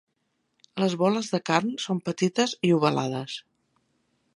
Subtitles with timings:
[0.83, 3.41] Les boles de carn són petites i ovalades.